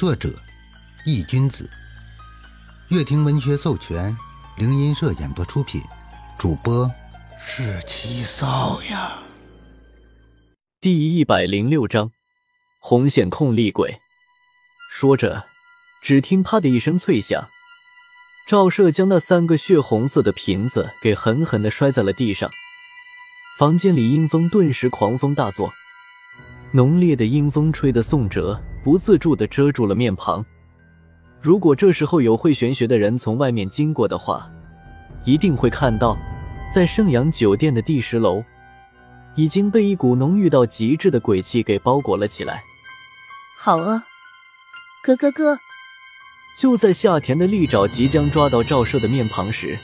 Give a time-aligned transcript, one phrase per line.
[0.00, 0.32] 作者：
[1.04, 1.68] 易君子，
[2.88, 4.16] 乐亭文学授权，
[4.56, 5.78] 灵音社演播出品，
[6.38, 6.90] 主播
[7.38, 9.18] 是七少呀。
[10.80, 12.12] 第一百零六章，
[12.80, 14.00] 红线控厉鬼。
[14.90, 15.44] 说着，
[16.00, 17.50] 只听“啪”的一声脆响，
[18.48, 22.50] 赵社将那三个血红色的瓶子给狠狠的摔在了地上。
[23.58, 25.70] 房间里阴风顿时狂风大作，
[26.72, 30.44] 浓烈的阴风吹得宋哲不自主的遮住了面庞。
[31.40, 34.50] 如果这时候有会玄学的人从外面经过的话，
[35.24, 36.16] 一定会看到，
[36.72, 38.42] 在盛阳酒店的第十楼，
[39.34, 42.62] 已经被一股浓郁到极致的鬼气给包裹了起来。
[43.58, 44.04] 好啊，
[45.02, 45.58] 咯咯咯！
[46.58, 49.78] 就在夏田的利爪即将抓到赵社的面庞时，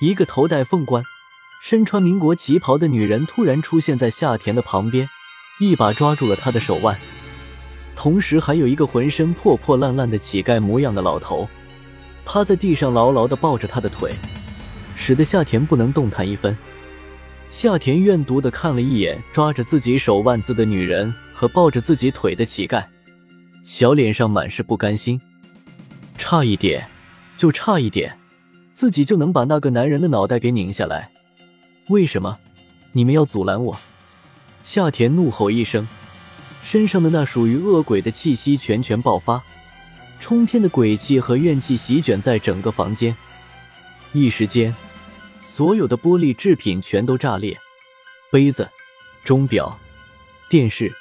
[0.00, 1.04] 一个头戴凤冠。
[1.62, 5.08] 身穿民国旗袍的女人突然出现在夏田的旁边，
[5.60, 6.98] 一把抓住了他的手腕，
[8.02, 11.46] 同时还有一个浑身破破烂烂的乞丐模样的老头
[12.24, 14.10] 趴在地上，牢牢的抱着他的腿，
[14.96, 16.56] 使得夏田不能动弹一分。
[17.50, 22.82] 夏田怨毒的看了一眼抓着自己手腕子的女人和抱着自己腿的乞丐，
[23.64, 25.20] 小脸上满是不甘心，
[26.16, 26.82] 差一点，
[27.36, 28.16] 就差一点，
[28.72, 31.10] 自己就能把那个男人的脑袋给拧下来。
[31.90, 32.38] 为什么
[32.92, 33.76] 你们要阻拦我？
[34.62, 35.86] 夏田怒吼一声，
[36.62, 39.42] 身上的那属于恶鬼的气息全全爆发，
[40.20, 43.14] 冲天的鬼气和怨气席卷在整个房间。
[44.12, 44.74] 一时间，
[45.40, 47.56] 所有的玻璃制品全都炸裂，
[48.30, 48.68] 杯子、
[49.24, 49.78] 钟表、
[50.48, 50.92] 电视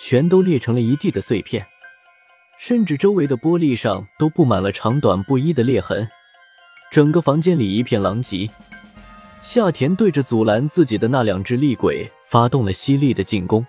[0.00, 1.64] 全都裂成了一地的碎片，
[2.58, 6.08] 甚至周围的玻璃上都布满了长短不一的裂痕。
[6.90, 8.50] 整个房间里一片狼藉。
[9.40, 13.66] 夏田对着阻拦自己的那两只厉鬼发动了犀利的进攻，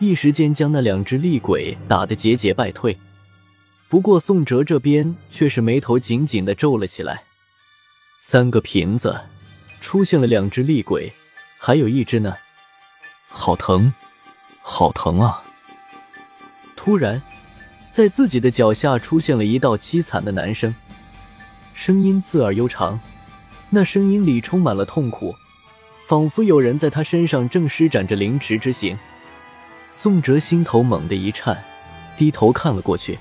[0.00, 2.96] 一时间将那两只厉鬼打得节节败退。
[3.86, 7.24] 不过宋哲这边却是眉头紧紧的皱了起来。
[8.18, 9.20] 三个瓶子
[9.78, 11.12] 出现了两只厉鬼，
[11.58, 12.34] 还有一只呢，
[13.28, 13.92] 好疼，
[14.62, 15.42] 好疼啊！
[16.74, 17.20] 突然，
[17.92, 20.74] 在自己的脚下出现了一道凄惨的男声，
[21.74, 22.98] 声音刺耳悠长。
[23.68, 25.34] 那声音里充满了痛苦，
[26.06, 28.98] 仿佛有人在他身上正施展着凌迟之刑。
[30.02, 31.62] 宋哲心头猛地一颤，
[32.16, 33.18] 低头看了过去，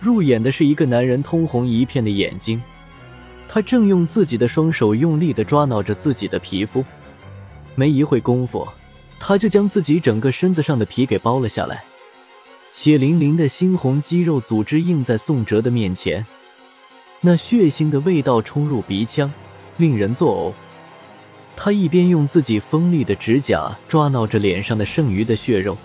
[0.00, 2.62] 入眼的是一个男人通红一片的眼睛，
[3.46, 6.82] 他正用自己的双手用力的抓挠着自己的皮肤。
[7.74, 8.66] 没一会功夫，
[9.20, 11.84] 他就将自己整个身子上的皮给剥了下来，
[12.72, 16.24] 血淋淋的猩红肌肉组织映在宋哲的面前，
[17.20, 19.30] 那血腥的味道冲入鼻腔。
[19.76, 20.63] 令人作呕。
[21.56, 25.76] 他一边用自己锋利的指甲抓挠着脸上的剩余的血肉，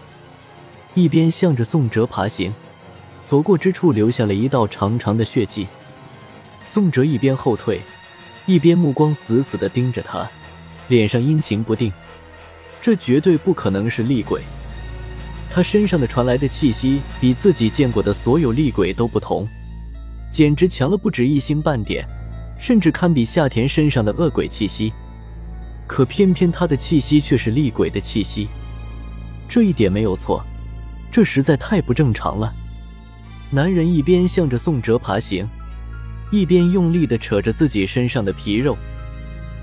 [0.93, 2.53] 一边向着宋哲爬行，
[3.21, 5.67] 所过之处留下了一道长长的血迹。
[6.65, 7.81] 宋哲一边后退，
[8.45, 10.27] 一边目光死死地盯着他，
[10.87, 11.91] 脸上阴晴不定。
[12.81, 14.41] 这绝对不可能是厉鬼，
[15.49, 19.47] 他身上的传来的气息比自己见过的所有厉鬼都不同，
[20.31, 22.07] 简直强了不止一星半点。
[22.57, 24.91] 甚至堪比夏田身上的恶鬼气息，
[25.89, 28.47] 可偏偏他的气息却是厉鬼的气息，
[29.49, 30.45] 这一点没有错，
[31.11, 32.53] 这实在太不正常了。
[33.49, 35.47] 男人一边向着宋哲爬行，
[36.31, 38.77] 一边用力地扯着自己身上的皮肉，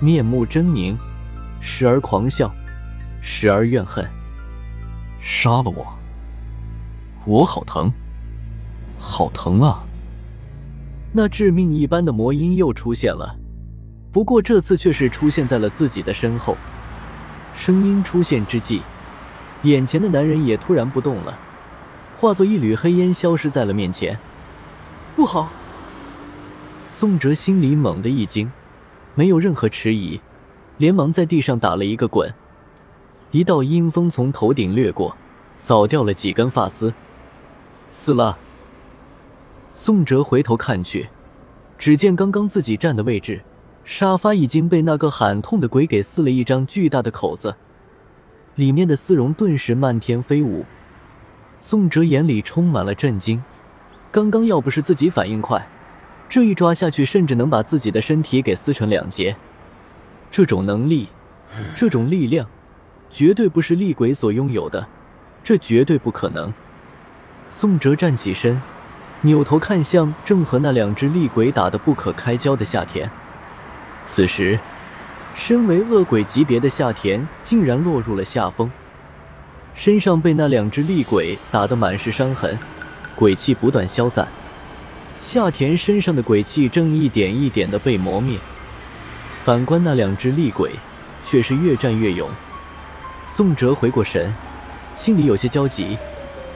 [0.01, 0.97] 面目狰狞，
[1.61, 2.53] 时而狂笑，
[3.21, 4.05] 时而怨恨。
[5.21, 5.97] 杀了我！
[7.25, 7.89] 我好疼，
[8.99, 9.81] 好疼啊！
[11.13, 13.33] 那致命一般的魔音又出现了，
[14.17, 16.57] 不过这次却是出现在了自己的身后。
[17.53, 18.81] 声音出现之际，
[19.61, 21.37] 眼前的男人也突然不动了，
[22.19, 24.17] 化作一缕黑烟消失在了面前。
[25.15, 25.51] 不好！
[26.89, 28.51] 宋哲心里猛地一惊，
[29.13, 30.19] 没有任何迟疑，
[30.77, 32.33] 连忙在地上打了一个滚。
[33.29, 35.15] 一道阴风从头顶掠过，
[35.53, 36.91] 扫掉了几根发丝。
[37.87, 38.35] 死了。
[39.75, 41.07] 宋哲回头看去，
[41.77, 43.43] 只见刚刚自己站的位置，
[43.87, 47.55] 沙发已经被那个喊痛的鬼给撕了一张巨大的口子，
[48.55, 50.65] 里面的丝绒顿时漫天飞舞。
[51.57, 53.41] 宋哲眼里充满了震惊，
[54.11, 55.65] 刚刚要不是自己反应快，
[56.27, 59.37] 这一抓下去，甚至能把自己的身体给撕成两截。
[60.29, 61.07] 这种能力，
[61.73, 62.45] 这种力量，
[63.09, 64.85] 绝对不是厉鬼所拥有的，
[65.45, 66.53] 这绝对不可能。
[67.49, 68.61] 宋哲站起身。
[69.21, 73.09] 扭头看向正和那两只厉鬼打得不可开交的夏天，
[74.07, 74.57] 此时，
[75.35, 78.71] 身为恶鬼级别的夏田竟然落入了下风，
[79.75, 82.57] 身上被那两只厉鬼打得满是伤痕，
[83.17, 84.25] 鬼气不断消散，
[85.19, 88.39] 夏田身上的鬼气正一点一点的被磨灭。
[89.43, 90.71] 反观那两只厉鬼，
[91.25, 92.29] 却是越战越勇。
[93.27, 94.33] 宋哲回过神，
[94.95, 95.97] 心里有些焦急，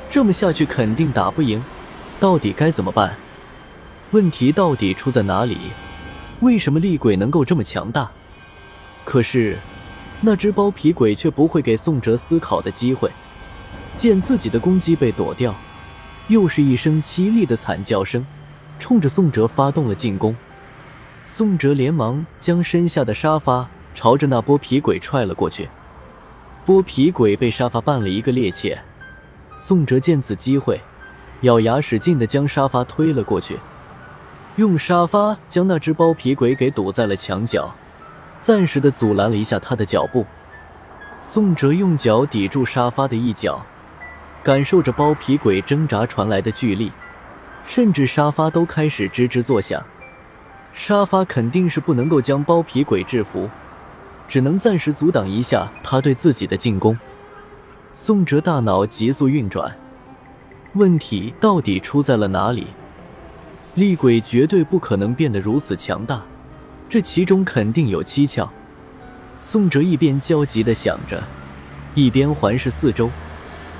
[0.09, 1.61] 这么下去肯定打不赢，
[2.17, 3.13] 到底该怎么办？
[4.11, 5.57] 问题到底出在哪里？
[6.41, 8.09] 为什么厉鬼能够这么强大？
[9.05, 9.57] 可是，
[10.21, 13.09] 那只包皮鬼却不会给宋哲思考的机会。
[13.97, 15.53] 见自己的攻击被躲掉，
[16.27, 18.25] 又是一声凄厉的惨叫声，
[18.79, 20.35] 冲着宋哲发动了进攻。
[21.25, 25.69] 宋哲连忙将身下的沙发朝着那剥皮鬼踹了过去。
[26.65, 28.77] 剥皮鬼被沙发绊了一个趔趄，
[29.55, 30.81] 宋哲见此机会，
[31.41, 33.59] 咬牙使劲的将沙发推了过去，
[34.61, 37.73] 用沙发将那只包皮鬼给堵在了墙角。
[38.39, 40.23] 暂时的阻拦了一下他的脚步，
[41.19, 43.65] 宋哲用脚抵住沙发的一角，
[44.43, 46.91] 感受着包皮鬼挣扎传来的巨力，
[47.65, 49.83] 甚至沙发都开始吱吱作响。
[50.73, 53.49] 沙发肯定是不能够将包皮鬼制服，
[54.27, 56.95] 只能暂时阻挡一下他对自己的进攻。
[57.95, 59.75] 宋哲大脑急速运转，
[60.73, 62.67] 问题到底出在了哪里？
[63.75, 66.21] 厉鬼绝对不可能变得如此强大。
[66.89, 68.51] 这其中肯定有蹊跷。
[69.39, 71.23] 宋哲一边焦急的想着，
[71.95, 73.09] 一边环视四周，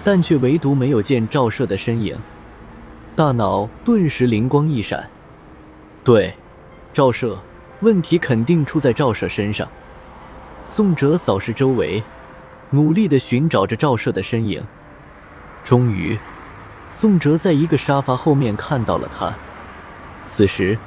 [0.03, 2.17] 但却唯独没有见赵射的身影。
[3.15, 5.09] 大脑顿时灵光一闪，
[6.05, 6.33] 对，
[6.94, 7.37] 赵射，
[7.81, 9.67] 问题肯定出在赵射身上。
[10.63, 12.01] 宋哲扫视周围，
[12.69, 14.63] 努力的寻找着赵射的身影。
[15.65, 16.17] 终于，
[16.89, 19.35] 宋哲在一个沙发后面看到了他。
[20.25, 20.77] 此时。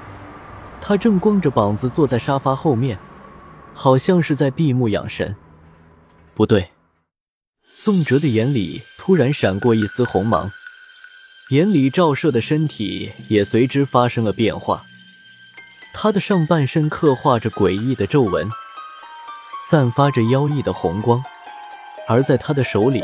[0.87, 2.99] 他正光着膀子坐在沙发后面，
[3.73, 5.35] 好像是在闭目养神。
[6.35, 6.73] 不对，
[7.67, 10.53] 宋哲的眼里突然闪过一丝红芒，
[11.49, 14.85] 眼里照射的身体也随之发生了变化。
[15.95, 18.47] 他的上半身刻画着诡异的皱纹，
[19.71, 21.25] 散发着妖异的红光，
[22.07, 23.03] 而在他的手里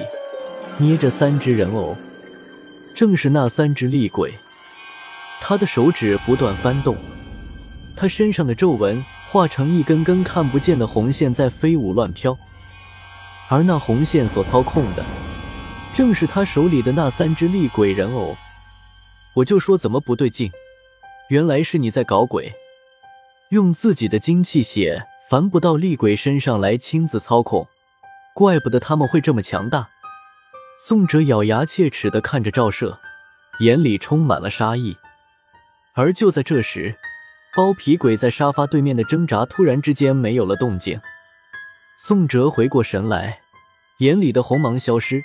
[0.77, 1.97] 捏着三只人偶，
[2.94, 4.35] 正是那三只厉鬼。
[5.41, 6.97] 他的手指不断翻动。
[7.97, 12.39] 他身上的皱纹化成一根根看不见的红线，在飞舞乱飘，
[13.49, 15.05] 而那红线所操控的，
[15.95, 18.37] 正是他手里的那三只厉鬼人偶。
[19.35, 20.51] 我就说怎么不对劲，
[21.29, 22.53] 原来是你在搞鬼，
[23.51, 27.69] 用自己的精气血凡不到厉鬼身上来亲自操控，
[28.35, 29.89] 怪不得他们会这么强大。
[30.79, 32.99] 宋哲咬牙切齿的看着赵射，
[33.61, 34.97] 眼里充满了杀意。
[36.00, 36.97] 而就在这时。
[37.55, 40.99] 包皮鬼在沙发对面的挣扎突然之间没有了动静，
[41.99, 43.41] 宋哲回过神来，
[43.99, 45.20] 眼里的红芒消失，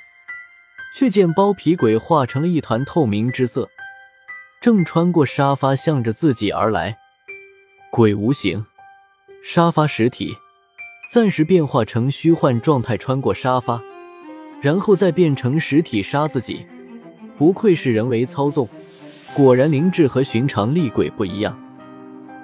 [0.97, 3.69] 却见包皮鬼化成了一团透明之色，
[4.59, 6.97] 正穿过沙发向着自己而来。
[7.91, 8.65] 鬼无形，
[9.43, 10.35] 沙发实体，
[11.13, 13.81] 暂时变化成虚幻状态穿过沙发，
[14.61, 16.65] 然后再变成实体杀自己。
[17.37, 18.67] 不愧是人为操纵，
[19.35, 21.59] 果然灵智和寻常厉鬼不一样。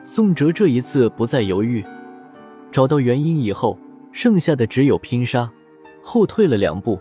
[0.03, 1.81] 宋哲这一次不再犹豫，
[2.69, 3.79] 找到原因以后，
[4.11, 5.49] 剩下的只有拼杀。
[6.03, 6.99] 后退了两步，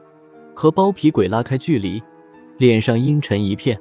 [0.54, 2.00] 和包皮鬼拉开距离，
[2.56, 3.76] 脸上阴沉一片。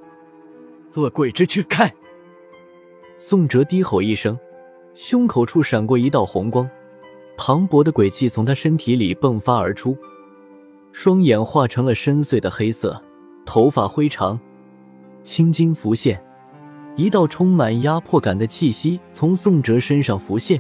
[0.96, 1.94] 恶鬼之躯开！
[3.16, 4.36] 宋哲低吼一声，
[4.96, 6.68] 胸口处闪过一道红光，
[7.38, 9.96] 磅礴的鬼气从他身体里迸发而出，
[10.92, 13.00] 双眼化成了深邃的黑色，
[13.46, 14.40] 头发灰长，
[15.30, 16.20] 青筋浮现。
[16.96, 20.60] 一道充满压迫感的气息从宋哲身上浮现，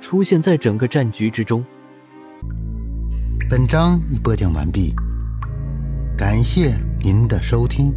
[0.00, 1.62] 出现在整个战局之中。
[3.50, 4.94] 本章已播讲完毕，
[6.16, 7.92] 感谢您的收听。